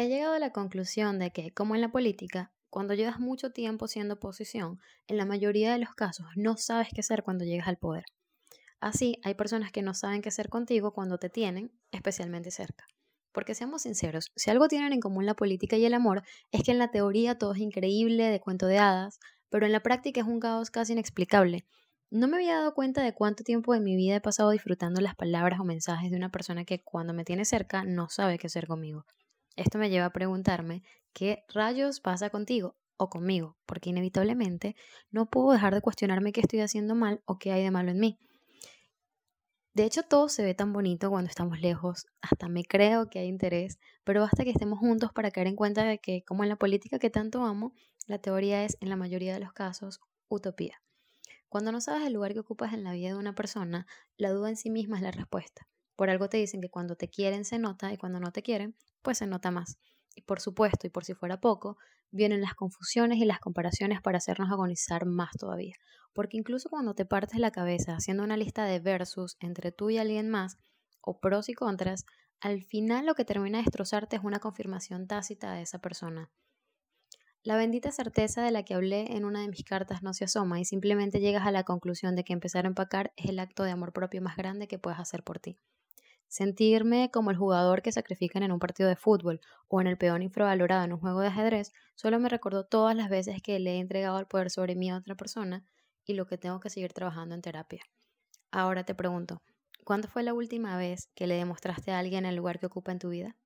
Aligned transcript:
He 0.00 0.08
llegado 0.08 0.32
a 0.32 0.38
la 0.38 0.50
conclusión 0.50 1.18
de 1.18 1.30
que, 1.30 1.52
como 1.52 1.74
en 1.74 1.82
la 1.82 1.92
política, 1.92 2.54
cuando 2.70 2.94
llevas 2.94 3.20
mucho 3.20 3.52
tiempo 3.52 3.86
siendo 3.86 4.14
oposición, 4.14 4.80
en 5.08 5.18
la 5.18 5.26
mayoría 5.26 5.72
de 5.72 5.78
los 5.78 5.94
casos 5.94 6.26
no 6.36 6.56
sabes 6.56 6.88
qué 6.94 7.00
hacer 7.02 7.22
cuando 7.22 7.44
llegas 7.44 7.68
al 7.68 7.76
poder. 7.76 8.04
Así, 8.80 9.20
hay 9.24 9.34
personas 9.34 9.72
que 9.72 9.82
no 9.82 9.92
saben 9.92 10.22
qué 10.22 10.30
hacer 10.30 10.48
contigo 10.48 10.94
cuando 10.94 11.18
te 11.18 11.28
tienen, 11.28 11.70
especialmente 11.90 12.50
cerca. 12.50 12.86
Porque 13.30 13.54
seamos 13.54 13.82
sinceros, 13.82 14.32
si 14.36 14.50
algo 14.50 14.68
tienen 14.68 14.94
en 14.94 15.00
común 15.00 15.26
la 15.26 15.34
política 15.34 15.76
y 15.76 15.84
el 15.84 15.92
amor, 15.92 16.22
es 16.50 16.62
que 16.62 16.70
en 16.70 16.78
la 16.78 16.90
teoría 16.90 17.36
todo 17.36 17.52
es 17.52 17.60
increíble, 17.60 18.24
de 18.24 18.40
cuento 18.40 18.64
de 18.64 18.78
hadas, 18.78 19.20
pero 19.50 19.66
en 19.66 19.72
la 19.72 19.82
práctica 19.82 20.22
es 20.22 20.26
un 20.26 20.40
caos 20.40 20.70
casi 20.70 20.94
inexplicable. 20.94 21.66
No 22.08 22.26
me 22.26 22.38
había 22.38 22.54
dado 22.54 22.72
cuenta 22.72 23.02
de 23.02 23.12
cuánto 23.12 23.44
tiempo 23.44 23.74
de 23.74 23.80
mi 23.80 23.96
vida 23.96 24.16
he 24.16 24.20
pasado 24.22 24.48
disfrutando 24.48 25.02
las 25.02 25.14
palabras 25.14 25.60
o 25.60 25.64
mensajes 25.64 26.10
de 26.10 26.16
una 26.16 26.30
persona 26.30 26.64
que 26.64 26.82
cuando 26.82 27.12
me 27.12 27.24
tiene 27.24 27.44
cerca 27.44 27.84
no 27.84 28.08
sabe 28.08 28.38
qué 28.38 28.46
hacer 28.46 28.66
conmigo. 28.66 29.04
Esto 29.56 29.78
me 29.78 29.90
lleva 29.90 30.06
a 30.06 30.12
preguntarme 30.12 30.82
qué 31.12 31.44
rayos 31.52 32.00
pasa 32.00 32.30
contigo 32.30 32.76
o 32.96 33.08
conmigo, 33.08 33.56
porque 33.66 33.90
inevitablemente 33.90 34.76
no 35.10 35.30
puedo 35.30 35.52
dejar 35.52 35.74
de 35.74 35.80
cuestionarme 35.80 36.32
qué 36.32 36.40
estoy 36.40 36.60
haciendo 36.60 36.94
mal 36.94 37.22
o 37.24 37.38
qué 37.38 37.52
hay 37.52 37.62
de 37.62 37.70
malo 37.70 37.90
en 37.90 38.00
mí. 38.00 38.18
De 39.72 39.84
hecho, 39.84 40.02
todo 40.02 40.28
se 40.28 40.42
ve 40.42 40.54
tan 40.54 40.72
bonito 40.72 41.10
cuando 41.10 41.28
estamos 41.28 41.60
lejos, 41.60 42.06
hasta 42.20 42.48
me 42.48 42.64
creo 42.64 43.08
que 43.08 43.20
hay 43.20 43.28
interés, 43.28 43.78
pero 44.04 44.20
basta 44.20 44.42
que 44.42 44.50
estemos 44.50 44.78
juntos 44.80 45.12
para 45.12 45.30
caer 45.30 45.46
en 45.46 45.56
cuenta 45.56 45.84
de 45.84 45.98
que, 45.98 46.24
como 46.24 46.42
en 46.42 46.48
la 46.48 46.56
política 46.56 46.98
que 46.98 47.08
tanto 47.08 47.44
amo, 47.44 47.72
la 48.06 48.18
teoría 48.18 48.64
es, 48.64 48.76
en 48.80 48.88
la 48.88 48.96
mayoría 48.96 49.32
de 49.32 49.40
los 49.40 49.52
casos, 49.52 50.00
utopía. 50.28 50.82
Cuando 51.48 51.72
no 51.72 51.80
sabes 51.80 52.06
el 52.06 52.12
lugar 52.12 52.32
que 52.32 52.40
ocupas 52.40 52.72
en 52.72 52.82
la 52.82 52.92
vida 52.92 53.08
de 53.08 53.14
una 53.14 53.34
persona, 53.34 53.86
la 54.16 54.30
duda 54.30 54.48
en 54.50 54.56
sí 54.56 54.70
misma 54.70 54.96
es 54.96 55.02
la 55.02 55.12
respuesta. 55.12 55.68
Por 55.94 56.10
algo 56.10 56.28
te 56.28 56.36
dicen 56.36 56.60
que 56.60 56.70
cuando 56.70 56.96
te 56.96 57.08
quieren 57.08 57.44
se 57.44 57.58
nota 57.58 57.92
y 57.92 57.96
cuando 57.96 58.20
no 58.20 58.32
te 58.32 58.42
quieren, 58.42 58.76
pues 59.02 59.18
se 59.18 59.26
nota 59.26 59.50
más. 59.50 59.78
Y 60.14 60.22
por 60.22 60.40
supuesto, 60.40 60.86
y 60.86 60.90
por 60.90 61.04
si 61.04 61.14
fuera 61.14 61.40
poco, 61.40 61.76
vienen 62.10 62.40
las 62.40 62.54
confusiones 62.54 63.18
y 63.18 63.24
las 63.24 63.40
comparaciones 63.40 64.00
para 64.00 64.18
hacernos 64.18 64.50
agonizar 64.50 65.06
más 65.06 65.30
todavía. 65.38 65.74
Porque 66.12 66.36
incluso 66.36 66.68
cuando 66.68 66.94
te 66.94 67.04
partes 67.06 67.38
la 67.38 67.52
cabeza 67.52 67.94
haciendo 67.94 68.24
una 68.24 68.36
lista 68.36 68.64
de 68.64 68.80
versus 68.80 69.36
entre 69.40 69.72
tú 69.72 69.90
y 69.90 69.98
alguien 69.98 70.28
más, 70.28 70.58
o 71.00 71.20
pros 71.20 71.48
y 71.48 71.54
contras, 71.54 72.04
al 72.40 72.62
final 72.62 73.06
lo 73.06 73.14
que 73.14 73.24
termina 73.24 73.58
de 73.58 73.64
destrozarte 73.64 74.16
es 74.16 74.24
una 74.24 74.40
confirmación 74.40 75.06
tácita 75.06 75.52
de 75.52 75.62
esa 75.62 75.78
persona. 75.78 76.30
La 77.42 77.56
bendita 77.56 77.92
certeza 77.92 78.42
de 78.42 78.50
la 78.50 78.62
que 78.62 78.72
hablé 78.72 79.14
en 79.16 79.26
una 79.26 79.40
de 79.42 79.48
mis 79.48 79.62
cartas 79.62 80.02
no 80.02 80.14
se 80.14 80.24
asoma 80.24 80.58
y 80.58 80.64
simplemente 80.64 81.20
llegas 81.20 81.46
a 81.46 81.50
la 81.50 81.64
conclusión 81.64 82.16
de 82.16 82.24
que 82.24 82.32
empezar 82.32 82.64
a 82.64 82.68
empacar 82.68 83.12
es 83.16 83.28
el 83.28 83.38
acto 83.38 83.62
de 83.62 83.72
amor 83.72 83.92
propio 83.92 84.22
más 84.22 84.36
grande 84.36 84.68
que 84.68 84.78
puedes 84.78 84.98
hacer 85.00 85.22
por 85.22 85.38
ti. 85.38 85.58
Sentirme 86.30 87.10
como 87.10 87.32
el 87.32 87.36
jugador 87.36 87.82
que 87.82 87.90
sacrifican 87.90 88.44
en 88.44 88.52
un 88.52 88.60
partido 88.60 88.88
de 88.88 88.94
fútbol 88.94 89.40
o 89.66 89.80
en 89.80 89.88
el 89.88 89.98
peón 89.98 90.22
infravalorado 90.22 90.84
en 90.84 90.92
un 90.92 91.00
juego 91.00 91.20
de 91.20 91.26
ajedrez 91.26 91.72
solo 91.96 92.20
me 92.20 92.28
recordó 92.28 92.64
todas 92.64 92.94
las 92.94 93.10
veces 93.10 93.42
que 93.42 93.58
le 93.58 93.72
he 93.72 93.78
entregado 93.80 94.18
el 94.20 94.26
poder 94.26 94.48
sobre 94.48 94.76
mí 94.76 94.90
a 94.90 94.96
otra 94.96 95.16
persona 95.16 95.64
y 96.04 96.14
lo 96.14 96.26
que 96.26 96.38
tengo 96.38 96.60
que 96.60 96.70
seguir 96.70 96.92
trabajando 96.92 97.34
en 97.34 97.42
terapia. 97.42 97.82
Ahora 98.52 98.84
te 98.84 98.94
pregunto, 98.94 99.42
¿cuándo 99.84 100.06
fue 100.06 100.22
la 100.22 100.32
última 100.32 100.76
vez 100.76 101.08
que 101.16 101.26
le 101.26 101.34
demostraste 101.34 101.90
a 101.90 101.98
alguien 101.98 102.24
el 102.24 102.36
lugar 102.36 102.60
que 102.60 102.66
ocupa 102.66 102.92
en 102.92 103.00
tu 103.00 103.08
vida? 103.10 103.36